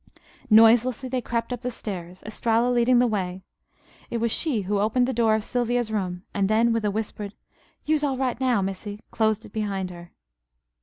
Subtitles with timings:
[0.49, 3.43] Noiselessly they crept up the stairs, Estralla leading the way.
[4.09, 7.35] It was she who opened the door of Sylvia's room, and then with a whispered
[7.85, 10.11] "Yo'se all right now, Missy," closed it behind her.